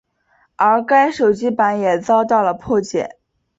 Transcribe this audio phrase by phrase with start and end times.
[0.55, 3.19] 而该手机版也遭到了破解。